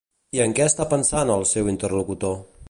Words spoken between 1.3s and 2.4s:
el seu interlocutor?